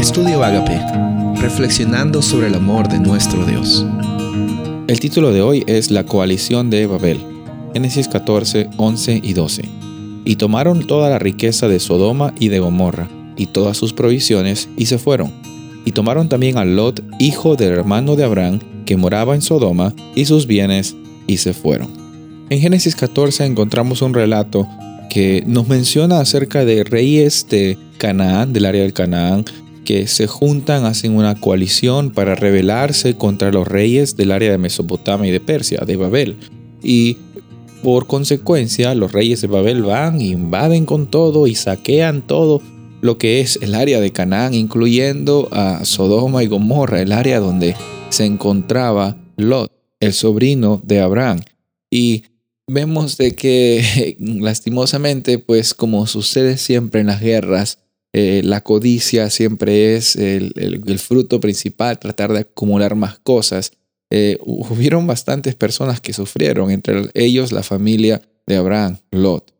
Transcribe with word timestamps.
Estudio 0.00 0.42
Agape, 0.42 0.80
reflexionando 1.42 2.22
sobre 2.22 2.46
el 2.46 2.54
amor 2.54 2.88
de 2.88 2.98
nuestro 2.98 3.44
Dios. 3.44 3.84
El 4.88 4.98
título 4.98 5.30
de 5.30 5.42
hoy 5.42 5.62
es 5.66 5.90
La 5.90 6.06
coalición 6.06 6.70
de 6.70 6.86
Babel, 6.86 7.20
Génesis 7.74 8.08
14, 8.08 8.70
11 8.78 9.20
y 9.22 9.34
12. 9.34 9.62
Y 10.24 10.36
tomaron 10.36 10.86
toda 10.86 11.10
la 11.10 11.18
riqueza 11.18 11.68
de 11.68 11.78
Sodoma 11.80 12.32
y 12.40 12.48
de 12.48 12.60
Gomorra, 12.60 13.10
y 13.36 13.44
todas 13.48 13.76
sus 13.76 13.92
provisiones, 13.92 14.70
y 14.78 14.86
se 14.86 14.96
fueron. 14.96 15.30
Y 15.84 15.92
tomaron 15.92 16.30
también 16.30 16.56
a 16.56 16.64
Lot, 16.64 17.04
hijo 17.18 17.56
del 17.56 17.72
hermano 17.72 18.16
de 18.16 18.24
Abraham, 18.24 18.60
que 18.86 18.96
moraba 18.96 19.34
en 19.34 19.42
Sodoma, 19.42 19.94
y 20.14 20.24
sus 20.24 20.46
bienes, 20.46 20.96
y 21.26 21.36
se 21.36 21.52
fueron. 21.52 21.90
En 22.48 22.58
Génesis 22.58 22.96
14 22.96 23.44
encontramos 23.44 24.00
un 24.00 24.14
relato 24.14 24.66
que 25.10 25.44
nos 25.46 25.68
menciona 25.68 26.20
acerca 26.20 26.64
de 26.64 26.84
reyes 26.84 27.46
de 27.50 27.76
Canaán, 27.98 28.54
del 28.54 28.64
área 28.64 28.80
del 28.80 28.94
Canaán, 28.94 29.44
se 30.06 30.26
juntan, 30.26 30.84
hacen 30.84 31.16
una 31.16 31.34
coalición 31.34 32.10
para 32.10 32.34
rebelarse 32.34 33.16
contra 33.16 33.52
los 33.52 33.66
reyes 33.66 34.16
del 34.16 34.32
área 34.32 34.50
de 34.50 34.58
Mesopotamia 34.58 35.28
y 35.28 35.32
de 35.32 35.40
Persia, 35.40 35.80
de 35.86 35.96
Babel. 35.96 36.36
Y 36.82 37.16
por 37.82 38.06
consecuencia, 38.06 38.94
los 38.94 39.12
reyes 39.12 39.40
de 39.40 39.46
Babel 39.46 39.82
van, 39.82 40.20
invaden 40.20 40.84
con 40.84 41.10
todo 41.10 41.46
y 41.46 41.54
saquean 41.54 42.22
todo 42.26 42.60
lo 43.00 43.16
que 43.16 43.40
es 43.40 43.58
el 43.62 43.74
área 43.74 44.00
de 44.00 44.12
Canaán, 44.12 44.54
incluyendo 44.54 45.48
a 45.50 45.84
Sodoma 45.84 46.42
y 46.42 46.46
Gomorra, 46.46 47.00
el 47.00 47.12
área 47.12 47.40
donde 47.40 47.74
se 48.10 48.26
encontraba 48.26 49.16
Lot, 49.36 49.72
el 50.00 50.12
sobrino 50.12 50.82
de 50.84 51.00
Abraham. 51.00 51.40
Y 51.90 52.24
vemos 52.66 53.16
de 53.16 53.34
que 53.34 54.16
lastimosamente, 54.20 55.38
pues 55.38 55.74
como 55.74 56.06
sucede 56.06 56.56
siempre 56.58 57.00
en 57.00 57.06
las 57.06 57.20
guerras, 57.20 57.78
eh, 58.12 58.42
la 58.44 58.62
codicia 58.62 59.30
siempre 59.30 59.96
es 59.96 60.16
el, 60.16 60.98
fruto 60.98 61.40
principal, 61.40 61.98
tratar 61.98 62.32
de 62.32 62.40
acumular 62.40 62.96
más 62.96 63.18
cosas. 63.18 63.72
Eh, 64.10 64.38
hubieron 64.40 65.06
bastantes 65.06 65.54
personas 65.54 66.00
que 66.00 66.12
sufrieron, 66.12 66.70
entre 66.70 67.10
ellos 67.14 67.52
la 67.52 67.62
familia 67.62 68.20
de 68.46 68.56
Abraham, 68.56 68.98
Lot. 69.12 69.52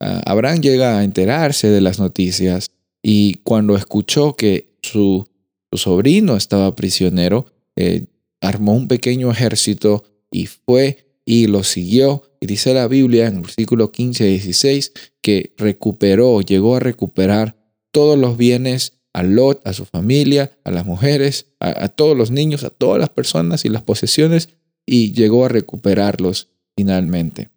Ah, 0.00 0.22
Abraham 0.26 0.60
llega 0.60 0.98
a 0.98 1.04
enterarse 1.04 1.68
de 1.68 1.80
las 1.80 1.98
noticias 1.98 2.70
y 3.02 3.36
cuando 3.42 3.76
escuchó 3.76 4.34
que 4.34 4.68
su, 4.82 5.26
sobrino 5.72 6.36
estaba 6.36 6.74
prisionero, 6.74 7.46
eh, 7.74 8.06
armó 8.40 8.74
un 8.74 8.88
pequeño 8.88 9.30
ejército 9.30 10.04
y 10.30 10.46
fue 10.46 11.06
y 11.24 11.48
lo 11.48 11.64
siguió. 11.64 12.22
Y 12.40 12.46
dice 12.46 12.72
la 12.72 12.86
Biblia 12.86 13.26
en 13.26 13.36
el 13.36 13.42
versículo 13.42 13.90
15 13.90 14.28
y 14.28 14.32
16 14.38 14.92
que 15.20 15.52
recuperó, 15.56 16.40
llegó 16.40 16.76
a 16.76 16.80
recuperar 16.80 17.56
todos 17.90 18.18
los 18.18 18.36
bienes 18.36 18.96
a 19.16 19.22
Lot, 19.22 19.66
a 19.66 19.72
su 19.72 19.86
familia, 19.86 20.58
a 20.62 20.70
las 20.70 20.84
mujeres, 20.84 21.46
a, 21.58 21.88
todos 21.88 22.14
los 22.14 22.30
niños, 22.30 22.64
a 22.64 22.70
todas 22.70 23.00
las 23.00 23.08
personas 23.08 23.64
y 23.64 23.70
las 23.70 23.80
posesiones, 23.80 24.50
y 24.84 25.14
llegó 25.14 25.46
a 25.46 25.48
recuperarlos 25.48 26.50
finalmente. 26.76 27.48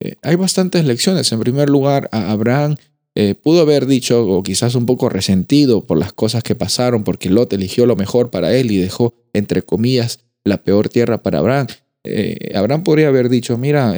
Eh, 0.00 0.14
hay 0.22 0.36
bastantes 0.36 0.86
lecciones. 0.86 1.30
En 1.30 1.40
primer 1.40 1.68
lugar, 1.68 2.08
a 2.10 2.30
Abraham 2.30 2.76
eh, 3.14 3.34
pudo 3.34 3.60
haber 3.60 3.84
dicho, 3.84 4.26
o 4.26 4.42
quizás 4.42 4.74
un 4.76 4.86
poco 4.86 5.10
resentido 5.10 5.86
por 5.86 5.98
las 5.98 6.14
cosas 6.14 6.42
que 6.42 6.54
pasaron, 6.54 7.04
porque 7.04 7.28
Lot 7.28 7.52
eligió 7.52 7.84
lo 7.84 7.96
mejor 7.96 8.30
para 8.30 8.56
él 8.56 8.70
y 8.70 8.78
dejó, 8.78 9.12
entre 9.34 9.60
comillas, 9.60 10.20
la 10.42 10.64
peor 10.64 10.88
tierra 10.88 11.22
para 11.22 11.40
Abraham. 11.40 11.66
Eh, 12.02 12.52
Abraham 12.54 12.82
podría 12.82 13.08
haber 13.08 13.28
dicho, 13.28 13.58
mira, 13.58 13.94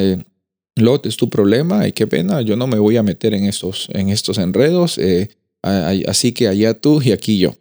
Lot 0.75 1.07
es 1.07 1.17
tu 1.17 1.31
problema 1.31 1.87
y 1.87 1.93
qué 1.93 2.09
pena, 2.09 2.43
yo 2.43 2.57
no 2.57 2.67
me 2.67 2.81
voy 2.81 2.97
a 2.97 3.05
meter 3.05 3.33
en 3.33 3.45
estos, 3.45 3.89
en 3.93 4.09
estos 4.09 4.39
enredos 4.39 4.99
así 6.07 6.33
que 6.33 6.49
allá 6.49 6.75
tú 6.75 7.03
y 7.03 7.13
aquí 7.13 7.39
yo. 7.39 7.57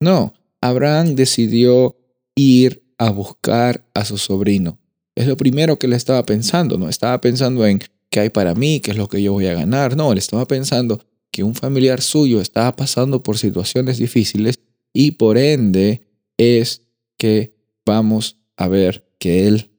No, 0.00 0.34
Abraham 0.60 1.14
decidió 1.14 1.96
ir 2.34 2.82
a 2.98 3.10
buscar 3.10 3.86
a 3.94 4.04
su 4.04 4.18
sobrino. 4.18 4.78
Es 5.14 5.26
lo 5.26 5.36
primero 5.36 5.78
que 5.78 5.86
él 5.86 5.92
estaba 5.92 6.24
pensando, 6.24 6.78
no 6.78 6.88
estaba 6.88 7.20
pensando 7.20 7.66
en 7.66 7.80
qué 8.10 8.20
hay 8.20 8.30
para 8.30 8.54
mí, 8.54 8.80
qué 8.80 8.92
es 8.92 8.96
lo 8.96 9.08
que 9.08 9.22
yo 9.22 9.32
voy 9.32 9.46
a 9.46 9.54
ganar, 9.54 9.96
no, 9.96 10.12
él 10.12 10.18
estaba 10.18 10.46
pensando 10.46 11.00
que 11.30 11.44
un 11.44 11.54
familiar 11.54 12.00
suyo 12.00 12.40
estaba 12.40 12.74
pasando 12.74 13.22
por 13.22 13.38
situaciones 13.38 13.98
difíciles 13.98 14.58
y 14.92 15.12
por 15.12 15.38
ende 15.38 16.02
es 16.36 16.82
que 17.16 17.54
vamos 17.86 18.38
a 18.56 18.68
ver 18.68 19.06
que 19.18 19.46
él 19.46 19.70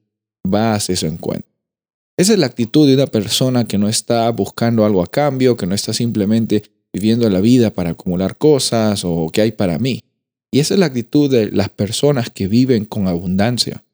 va 0.46 0.72
a 0.72 0.74
hacer 0.76 0.96
su 0.96 1.06
encuentro. 1.06 1.50
Esa 2.16 2.34
es 2.34 2.38
la 2.38 2.46
actitud 2.46 2.86
de 2.86 2.94
una 2.94 3.06
persona 3.06 3.64
que 3.64 3.78
no 3.78 3.88
está 3.88 4.30
buscando 4.30 4.84
algo 4.84 5.02
a 5.02 5.06
cambio, 5.06 5.56
que 5.56 5.66
no 5.66 5.74
está 5.74 5.92
simplemente 5.92 6.62
viviendo 6.92 7.28
la 7.30 7.40
vida 7.40 7.70
para 7.70 7.90
acumular 7.90 8.36
cosas 8.36 9.04
o 9.04 9.30
qué 9.32 9.42
hay 9.42 9.52
para 9.52 9.78
mí. 9.78 10.02
Y 10.50 10.60
esa 10.60 10.74
es 10.74 10.80
la 10.80 10.86
actitud 10.86 11.30
de 11.30 11.50
las 11.50 11.70
personas 11.70 12.30
que 12.30 12.46
viven 12.46 12.84
con 12.84 13.08
abundancia. 13.08 13.84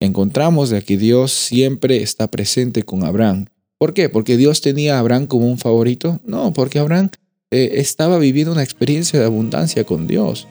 Encontramos 0.00 0.70
de 0.70 0.82
que 0.82 0.96
Dios 0.96 1.32
siempre 1.32 2.02
está 2.02 2.30
presente 2.30 2.82
con 2.82 3.04
Abraham. 3.04 3.46
¿Por 3.78 3.92
qué? 3.92 4.08
¿Porque 4.08 4.36
Dios 4.36 4.62
tenía 4.62 4.96
a 4.96 5.00
Abraham 5.00 5.26
como 5.26 5.50
un 5.50 5.58
favorito? 5.58 6.20
No, 6.24 6.52
porque 6.54 6.78
Abraham 6.78 7.10
eh, 7.50 7.72
estaba 7.74 8.18
viviendo 8.18 8.52
una 8.52 8.62
experiencia 8.62 9.18
de 9.18 9.26
abundancia 9.26 9.84
con 9.84 10.06
Dios. 10.06 10.48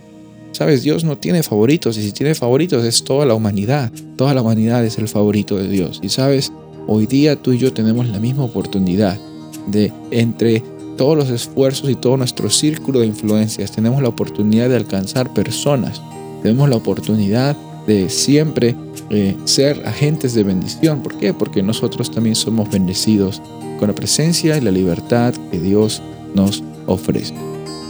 Sabes, 0.51 0.83
Dios 0.83 1.03
no 1.03 1.17
tiene 1.17 1.43
favoritos 1.43 1.97
y 1.97 2.03
si 2.03 2.11
tiene 2.11 2.33
favoritos 2.33 2.85
es 2.85 3.03
toda 3.03 3.25
la 3.25 3.33
humanidad. 3.33 3.91
Toda 4.15 4.33
la 4.33 4.41
humanidad 4.41 4.85
es 4.85 4.97
el 4.99 5.07
favorito 5.07 5.57
de 5.57 5.67
Dios. 5.67 5.99
Y 6.03 6.09
sabes, 6.09 6.51
hoy 6.87 7.07
día 7.07 7.35
tú 7.35 7.51
y 7.51 7.57
yo 7.57 7.73
tenemos 7.73 8.07
la 8.07 8.19
misma 8.19 8.43
oportunidad 8.43 9.19
de 9.67 9.91
entre 10.11 10.63
todos 10.95 11.17
los 11.17 11.29
esfuerzos 11.29 11.89
y 11.89 11.95
todo 11.95 12.17
nuestro 12.17 12.49
círculo 12.49 12.99
de 12.99 13.07
influencias. 13.07 13.71
Tenemos 13.71 14.01
la 14.01 14.09
oportunidad 14.09 14.69
de 14.69 14.77
alcanzar 14.77 15.33
personas. 15.33 16.01
Tenemos 16.41 16.69
la 16.69 16.75
oportunidad 16.75 17.55
de 17.87 18.09
siempre 18.09 18.75
eh, 19.09 19.35
ser 19.45 19.85
agentes 19.85 20.33
de 20.33 20.43
bendición. 20.43 21.01
¿Por 21.01 21.17
qué? 21.17 21.33
Porque 21.33 21.61
nosotros 21.61 22.11
también 22.11 22.35
somos 22.35 22.69
bendecidos 22.69 23.41
con 23.79 23.89
la 23.89 23.95
presencia 23.95 24.57
y 24.57 24.61
la 24.61 24.71
libertad 24.71 25.33
que 25.51 25.59
Dios 25.59 26.01
nos 26.33 26.63
ofrece. 26.87 27.33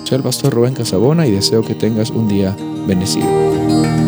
Soy 0.04 0.18
el 0.18 0.24
pastor 0.24 0.54
Rubén 0.54 0.74
Casabona 0.74 1.26
y 1.26 1.32
deseo 1.32 1.64
que 1.64 1.74
tengas 1.74 2.12
un 2.12 2.28
día 2.28 2.56
bendecido. 2.88 4.05